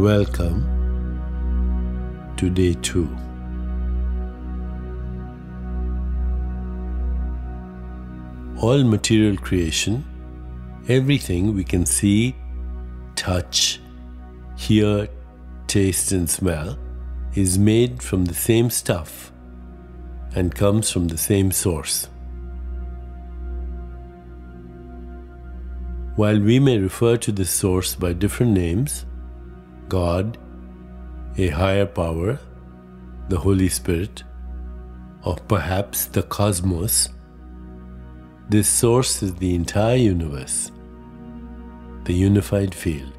[0.00, 0.64] Welcome
[2.38, 3.06] to day two.
[8.62, 10.02] All material creation,
[10.88, 12.34] everything we can see,
[13.14, 13.82] touch,
[14.56, 15.06] hear,
[15.66, 16.78] taste, and smell,
[17.34, 19.30] is made from the same stuff
[20.34, 22.08] and comes from the same source.
[26.16, 29.04] While we may refer to this source by different names
[29.90, 30.38] God,
[31.36, 32.38] a higher power,
[33.28, 34.24] the Holy Spirit,
[35.24, 37.08] or perhaps the cosmos
[38.50, 40.72] this source is the entire universe,
[42.02, 43.12] the unified field,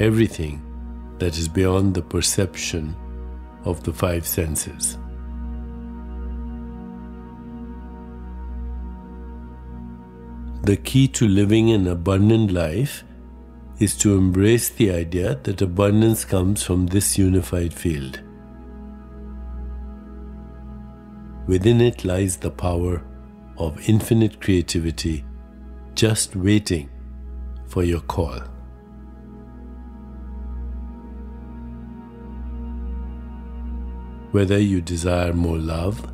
[0.00, 0.60] everything
[1.20, 2.96] that is beyond the perception
[3.64, 4.98] of the five senses.
[10.62, 13.04] The key to living an abundant life
[13.78, 18.20] is to embrace the idea that abundance comes from this unified field.
[21.46, 23.02] Within it lies the power
[23.56, 25.24] of infinite creativity
[25.94, 26.90] just waiting
[27.66, 28.38] for your call.
[34.32, 36.12] Whether you desire more love,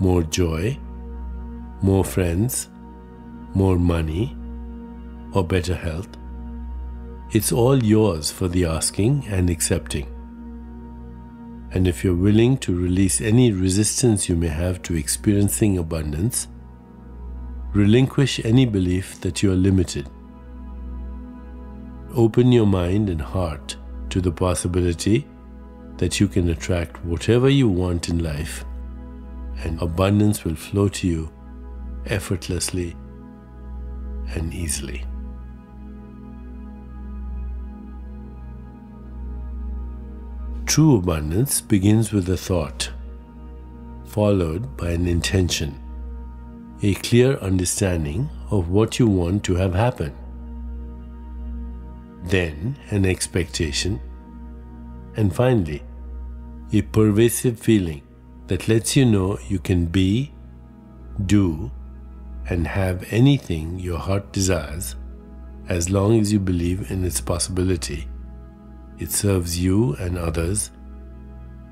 [0.00, 0.78] more joy,
[1.80, 2.68] more friends,
[3.54, 4.36] more money,
[5.32, 6.08] or better health,
[7.32, 10.06] it's all yours for the asking and accepting.
[11.72, 16.46] And if you're willing to release any resistance you may have to experiencing abundance,
[17.74, 20.08] relinquish any belief that you are limited.
[22.14, 23.76] Open your mind and heart
[24.10, 25.26] to the possibility
[25.98, 28.64] that you can attract whatever you want in life,
[29.64, 31.30] and abundance will flow to you
[32.06, 32.94] effortlessly
[34.34, 35.04] and easily.
[40.76, 42.90] True abundance begins with a thought,
[44.04, 45.74] followed by an intention,
[46.82, 50.14] a clear understanding of what you want to have happen,
[52.24, 53.98] then an expectation,
[55.16, 55.82] and finally,
[56.74, 58.02] a pervasive feeling
[58.48, 60.30] that lets you know you can be,
[61.24, 61.70] do,
[62.50, 64.94] and have anything your heart desires
[65.70, 68.06] as long as you believe in its possibility
[68.98, 70.70] it serves you and others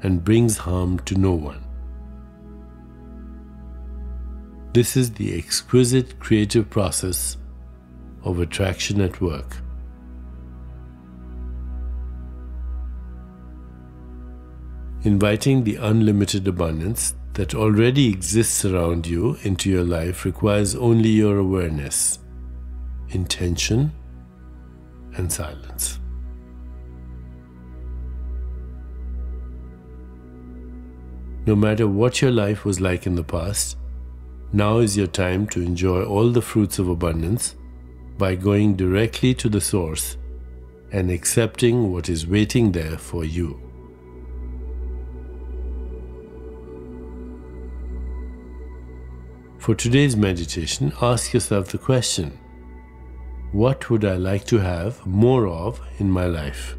[0.03, 1.65] and brings harm to no one.
[4.73, 7.37] This is the exquisite creative process
[8.25, 9.57] of attraction at work.
[15.05, 21.39] Inviting the unlimited abundance that already exists around you into your life requires only your
[21.39, 22.19] awareness,
[23.11, 23.93] intention,
[25.17, 26.01] and silence.
[31.47, 33.77] No matter what your life was like in the past,
[34.53, 37.55] now is your time to enjoy all the fruits of abundance
[38.17, 40.17] by going directly to the source
[40.91, 43.61] and accepting what is waiting there for you.
[49.59, 52.39] For today's meditation, ask yourself the question
[53.53, 56.77] What would I like to have more of in my life?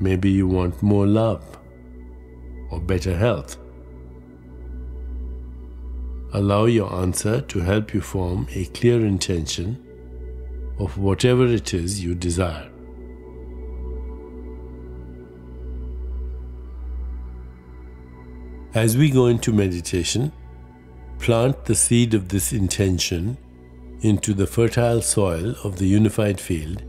[0.00, 1.58] Maybe you want more love
[2.70, 3.56] or better health.
[6.32, 9.80] Allow your answer to help you form a clear intention
[10.78, 12.68] of whatever it is you desire.
[18.74, 20.32] As we go into meditation,
[21.20, 23.38] plant the seed of this intention
[24.00, 26.82] into the fertile soil of the unified field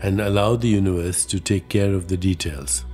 [0.00, 2.84] and allow the universe to take care of the details.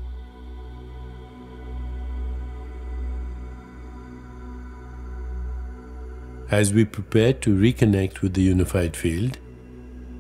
[6.51, 9.39] As we prepare to reconnect with the unified field,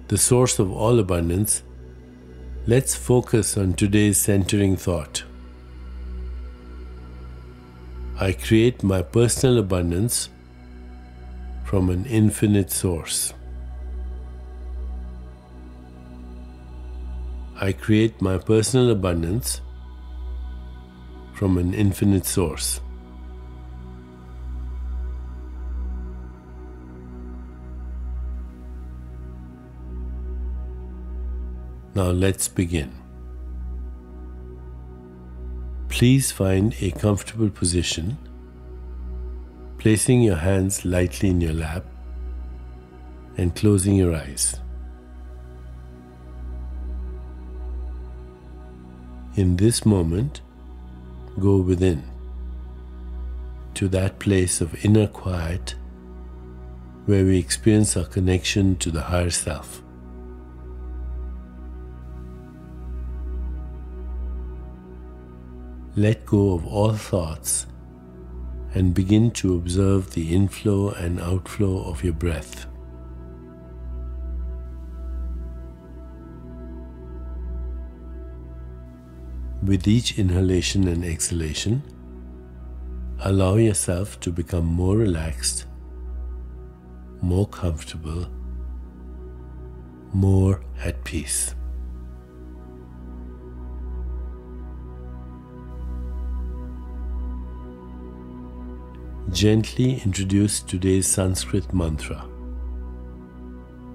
[0.08, 1.62] the source of all abundance,
[2.66, 5.24] let's focus on today's centering thought.
[8.18, 10.28] I create my personal abundance
[11.64, 13.32] from an infinite source.
[17.60, 19.60] I create my personal abundance
[21.34, 22.80] from an infinite source.
[31.94, 32.92] Now let's begin.
[35.88, 38.18] Please find a comfortable position,
[39.78, 41.84] placing your hands lightly in your lap,
[43.36, 44.56] and closing your eyes.
[49.36, 50.42] In this moment,
[51.40, 52.04] go within
[53.74, 55.74] to that place of inner quiet
[57.06, 59.82] where we experience our connection to the higher self.
[65.96, 67.66] Let go of all thoughts
[68.72, 72.66] and begin to observe the inflow and outflow of your breath.
[79.64, 81.82] With each inhalation and exhalation,
[83.20, 85.64] allow yourself to become more relaxed,
[87.22, 88.26] more comfortable,
[90.12, 91.54] more at peace.
[99.30, 102.28] Gently introduce today's Sanskrit mantra,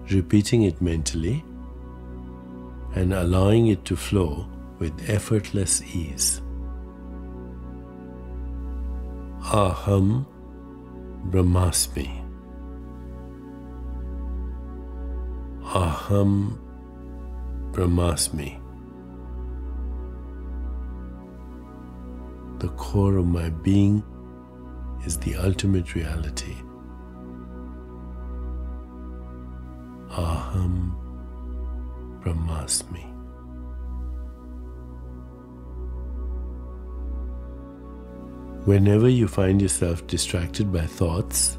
[0.10, 1.44] repeating it mentally
[2.96, 4.48] and allowing it to flow
[4.80, 6.42] with effortless ease.
[9.42, 10.26] Aham
[11.30, 12.26] Brahmasmi.
[15.64, 16.58] Aham
[17.72, 18.60] Brahmasmi.
[22.60, 24.04] The core of my being
[25.06, 26.56] is the ultimate reality.
[30.10, 30.96] Aham
[32.22, 33.19] Brahmasmi.
[38.66, 41.58] Whenever you find yourself distracted by thoughts,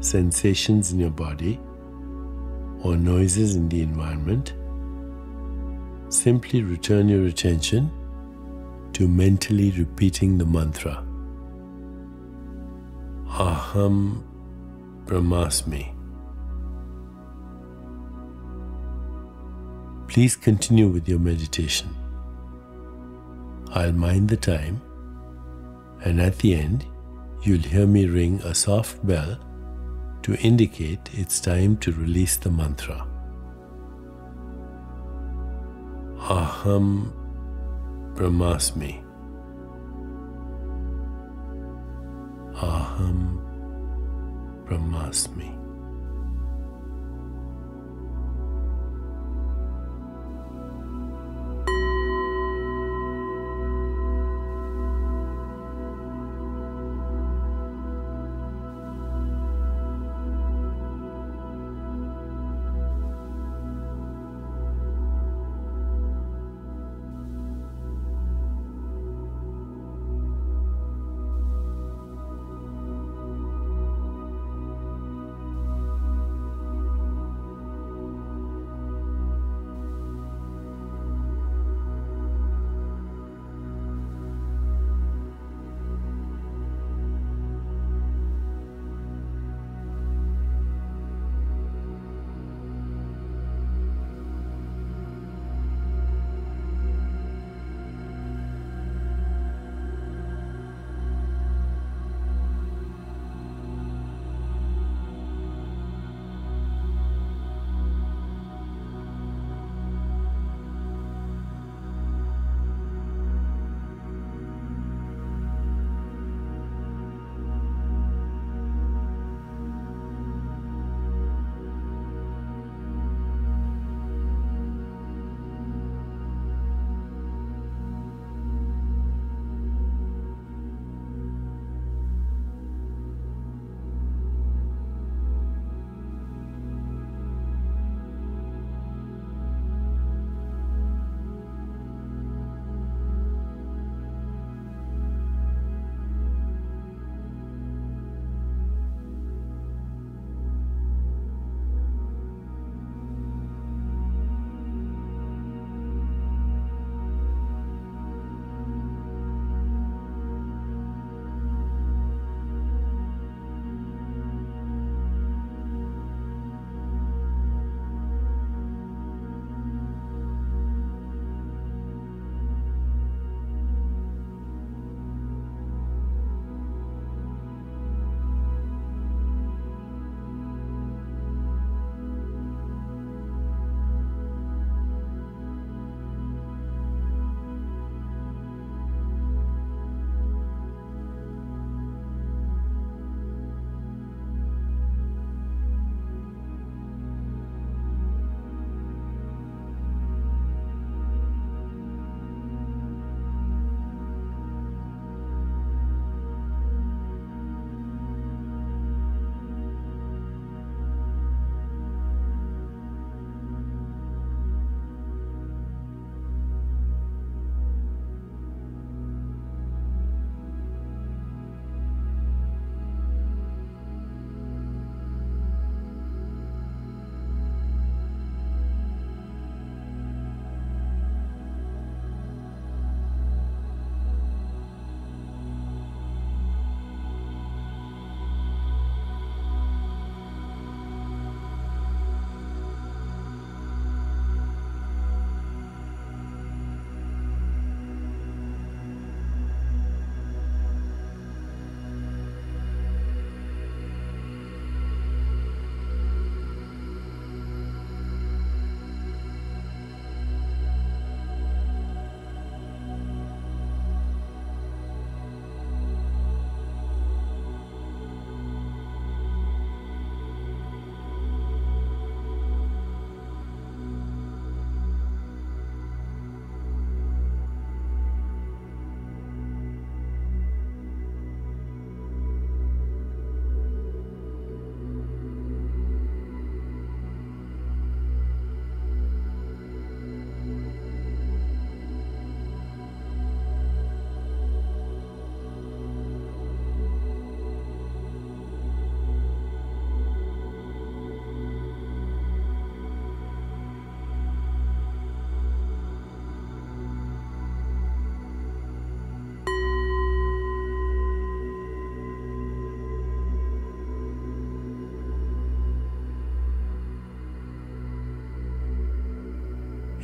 [0.00, 1.60] sensations in your body,
[2.82, 4.54] or noises in the environment,
[6.08, 7.90] simply return your attention
[8.92, 11.04] to mentally repeating the mantra
[13.28, 14.22] Aham
[15.04, 15.92] Brahmasmi.
[20.08, 21.94] Please continue with your meditation.
[23.72, 24.80] I'll mind the time
[26.04, 26.86] and at the end,
[27.42, 29.38] you'll hear me ring a soft bell
[30.22, 33.06] to indicate it's time to release the mantra.
[36.18, 37.12] Aham
[38.14, 39.04] Brahmasmi.
[42.54, 43.40] Aham
[44.66, 45.65] Brahmasmi.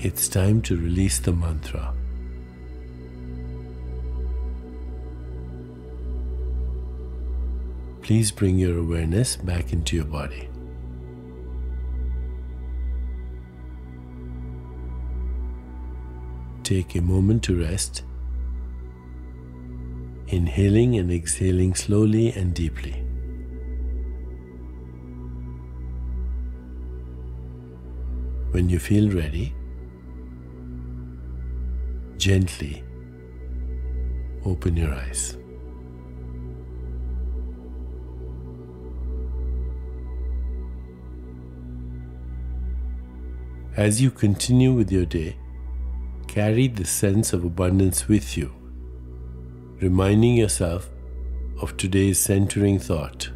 [0.05, 1.95] It's time to release the mantra.
[8.01, 10.49] Please bring your awareness back into your body.
[16.65, 18.03] Take a moment to rest,
[20.27, 23.05] inhaling and exhaling slowly and deeply.
[28.51, 29.55] When you feel ready,
[32.23, 32.85] gently
[34.45, 35.37] open your eyes.
[43.77, 45.37] As you continue with your day,
[46.29, 48.53] carry the sense of abundance with you,
[49.81, 50.89] reminding yourself
[51.61, 53.31] of today's centering thought.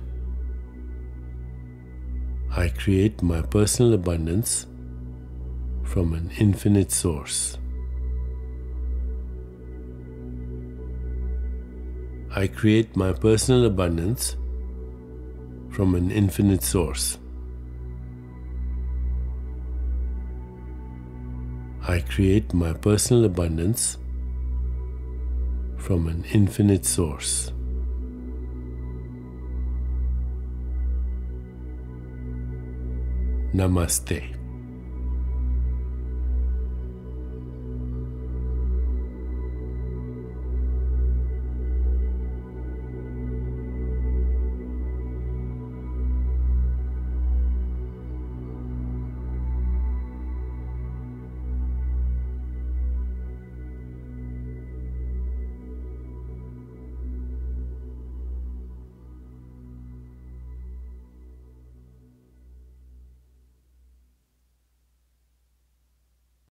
[2.52, 4.68] I create my personal abundance
[5.82, 7.58] from an infinite source.
[12.38, 14.36] I create my personal abundance
[15.70, 17.16] from an infinite source.
[21.88, 23.96] I create my personal abundance
[25.78, 27.52] from an infinite source.
[33.54, 34.36] Namaste.